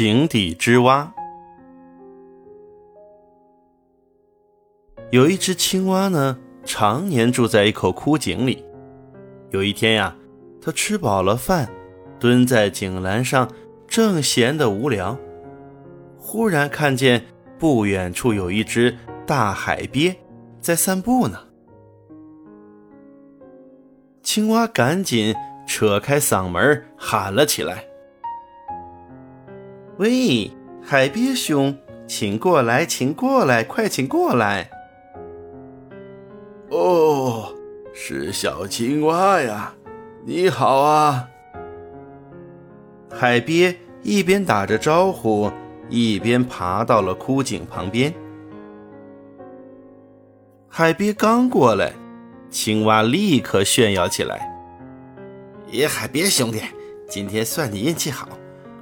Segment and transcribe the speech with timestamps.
[0.00, 1.12] 井底之蛙。
[5.10, 8.64] 有一只青蛙呢，常年住在一口枯井里。
[9.50, 10.16] 有一天呀，
[10.58, 11.70] 它吃饱了饭，
[12.18, 13.46] 蹲在井栏上，
[13.86, 15.18] 正闲得无聊，
[16.16, 17.22] 忽然看见
[17.58, 18.96] 不远处有一只
[19.26, 20.16] 大海鳖
[20.62, 21.38] 在散步呢。
[24.22, 25.34] 青蛙赶紧
[25.66, 27.89] 扯开嗓门喊了起来。
[30.00, 30.50] 喂，
[30.82, 31.76] 海鳖兄，
[32.06, 34.70] 请过来，请过来，快请过来！
[36.70, 37.52] 哦，
[37.92, 39.74] 是小青蛙呀，
[40.24, 41.28] 你好啊！
[43.10, 45.52] 海鳖一边打着招呼，
[45.90, 48.14] 一边爬到了枯井旁边。
[50.66, 51.92] 海鳖刚过来，
[52.48, 54.50] 青蛙立刻炫耀起来
[55.70, 56.62] ：“咦，海鳖兄弟，
[57.06, 58.26] 今天算你运气好。”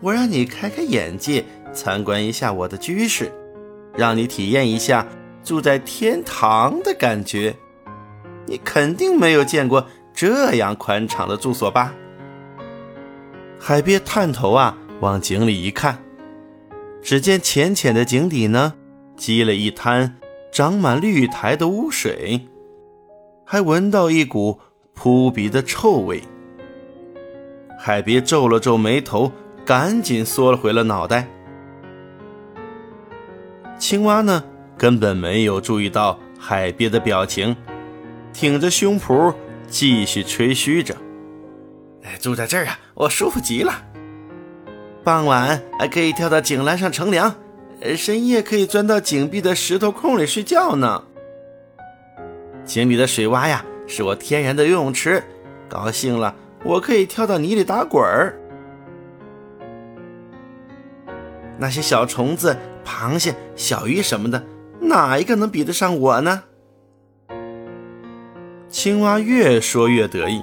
[0.00, 3.30] 我让你开开眼界，参观一下我的居室，
[3.94, 5.06] 让你体验一下
[5.44, 7.54] 住在天堂的感觉。
[8.46, 11.94] 你肯定没有见过这样宽敞的住所吧？
[13.58, 16.02] 海鳖探头啊，往井里一看，
[17.02, 18.72] 只见浅浅的井底呢，
[19.16, 20.16] 积了一滩
[20.50, 22.48] 长满绿苔的污水，
[23.44, 24.58] 还闻到一股
[24.94, 26.22] 扑鼻的臭味。
[27.78, 29.30] 海鳖皱了皱眉头。
[29.64, 31.28] 赶紧缩了回了脑袋。
[33.78, 34.44] 青蛙呢，
[34.76, 37.56] 根本没有注意到海鳖的表情，
[38.32, 39.34] 挺着胸脯
[39.66, 40.94] 继续吹嘘着
[42.04, 43.72] ：“哎，住在这儿啊，我舒服极了。
[45.02, 47.34] 傍晚还可以跳到井栏上乘凉，
[47.96, 51.04] 深夜可以钻到井壁的石头空里睡觉呢。
[52.64, 55.22] 井里的水洼呀，是我天然的游泳池，
[55.68, 58.36] 高兴了我可以跳到泥里打滚儿。”
[61.60, 64.42] 那些小虫子、螃蟹、小鱼什么的，
[64.80, 66.44] 哪一个能比得上我呢？
[68.70, 70.42] 青蛙越说越得意。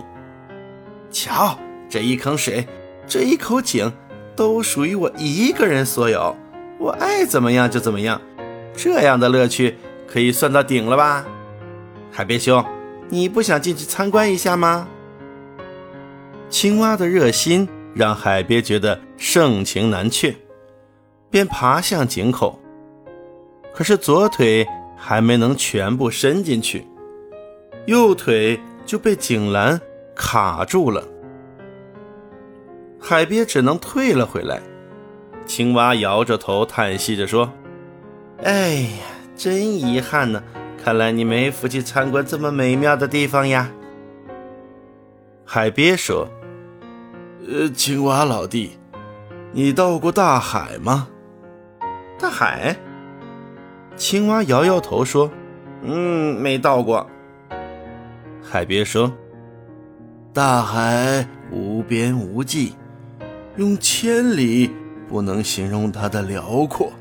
[1.09, 1.57] 瞧，
[1.89, 2.67] 这一坑水，
[3.07, 3.91] 这一口井，
[4.35, 6.35] 都属于我一个人所有，
[6.77, 8.21] 我爱怎么样就怎么样。
[8.75, 9.75] 这样的乐趣
[10.05, 11.25] 可以算到顶了吧？
[12.11, 12.63] 海鳖兄，
[13.09, 14.87] 你不想进去参观一下吗？
[16.49, 20.35] 青蛙的热心让海鳖觉得盛情难却。
[21.29, 22.59] 便爬向井口，
[23.73, 26.87] 可是左腿还没能全部伸进去，
[27.85, 29.79] 右腿就被井栏
[30.15, 31.03] 卡住了。
[32.99, 34.61] 海鳖只能退了回来。
[35.45, 37.49] 青蛙摇着头叹息着说
[38.43, 39.03] ：“哎呀，
[39.35, 40.43] 真遗憾呢！
[40.83, 43.71] 看来你没福气参观这么美妙的地方呀。”
[45.45, 46.27] 海鳖说
[47.47, 48.71] ：“呃，青蛙老弟，
[49.53, 51.07] 你到过大海吗？”
[52.19, 52.75] 大海，
[53.95, 55.29] 青蛙摇摇头说
[55.83, 57.07] ：“嗯，没到过。”
[58.41, 59.11] 海鳖说
[60.33, 62.73] ：“大海无边无际，
[63.55, 64.71] 用千里
[65.07, 66.91] 不能形容它的辽阔，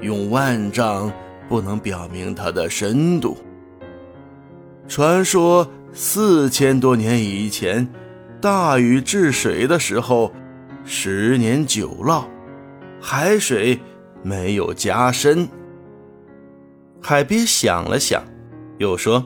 [0.00, 1.12] 用万丈
[1.48, 3.36] 不能表明它的深度。
[4.86, 7.88] 传说四千多年以前，
[8.40, 10.32] 大禹治水的时候，
[10.84, 12.22] 十年九涝，
[13.00, 13.80] 海水。”
[14.26, 15.48] 没有加深。
[17.00, 18.24] 海鳖想了想，
[18.78, 19.24] 又说：“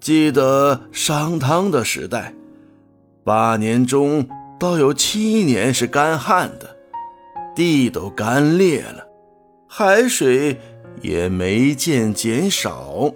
[0.00, 2.34] 记得商汤的时代，
[3.22, 6.76] 八年中倒有七年是干旱的，
[7.54, 9.06] 地都干裂了，
[9.68, 10.58] 海水
[11.00, 13.12] 也没见减少。”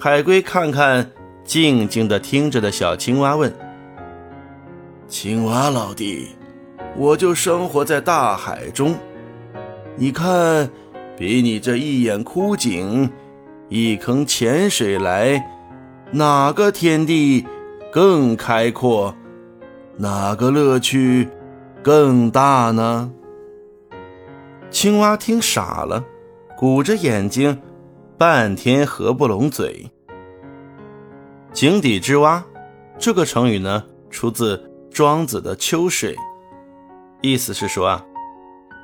[0.00, 1.10] 海龟看看
[1.44, 3.54] 静静的听着的小青蛙，问
[5.06, 6.28] ：“青蛙老弟。”
[6.98, 8.96] 我就生活在大海中，
[9.96, 10.70] 你看，
[11.16, 13.10] 比你这一眼枯井、
[13.68, 15.46] 一坑浅水来，
[16.10, 17.46] 哪个天地
[17.92, 19.14] 更开阔，
[19.98, 21.28] 哪个乐趣
[21.82, 23.12] 更大呢？
[24.70, 26.02] 青蛙听傻了，
[26.56, 27.60] 鼓着眼睛，
[28.16, 29.90] 半天合不拢嘴。
[31.52, 32.42] 井底之蛙，
[32.98, 36.14] 这个成语呢，出自庄子的《秋水》。
[37.20, 38.04] 意思是说啊，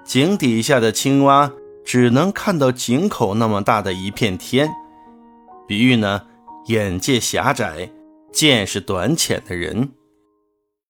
[0.04, 1.52] 井底下的青蛙
[1.84, 4.68] 只能看到井口那么大的一片天，
[5.66, 6.22] 比喻呢
[6.66, 7.90] 眼界狭窄、
[8.32, 9.90] 见识短浅的人。